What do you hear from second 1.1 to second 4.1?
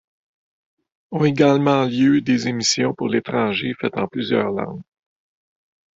Ont également lieu des émissions pour l’étranger faites en